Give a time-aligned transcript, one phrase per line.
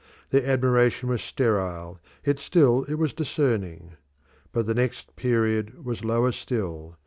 [0.31, 3.97] Their admiration was sterile, yet still it was discerning.
[4.51, 6.97] But the next period was lower still.